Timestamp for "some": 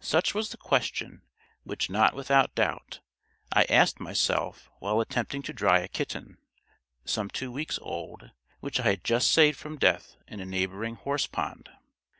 7.04-7.30